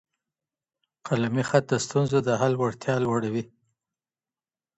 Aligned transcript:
قلمي 1.07 1.43
خط 1.49 1.63
د 1.69 1.73
ستونزو 1.85 2.17
د 2.27 2.29
حل 2.39 2.53
وړتیا 2.57 2.95
لوړوي. 3.05 3.43